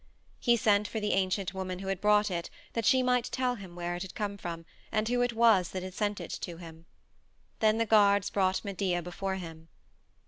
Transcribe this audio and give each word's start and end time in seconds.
He 0.39 0.57
sent 0.57 0.87
for 0.87 0.99
the 0.99 1.13
ancient 1.13 1.53
woman 1.53 1.77
who 1.77 1.87
had 1.87 2.01
brought 2.01 2.31
it 2.31 2.49
that 2.73 2.85
she 2.87 3.03
might 3.03 3.25
tell 3.25 3.53
him 3.53 3.75
where 3.75 3.95
it 3.95 4.01
had 4.01 4.15
come 4.15 4.35
from 4.35 4.65
and 4.91 5.07
who 5.07 5.21
it 5.21 5.33
was 5.33 5.69
that 5.69 5.83
had 5.83 5.93
sent 5.93 6.19
it 6.19 6.31
to 6.41 6.57
him. 6.57 6.87
Then 7.59 7.77
the 7.77 7.85
guards 7.85 8.31
brought 8.31 8.65
Medea 8.65 9.03
before 9.03 9.35
him. 9.35 9.67